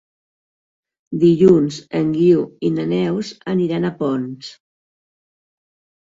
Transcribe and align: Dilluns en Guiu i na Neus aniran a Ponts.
Dilluns 1.23 1.75
en 1.99 2.07
Guiu 2.15 2.41
i 2.69 2.71
na 2.77 2.85
Neus 2.93 3.29
aniran 3.53 3.85
a 3.89 3.91
Ponts. 4.01 4.49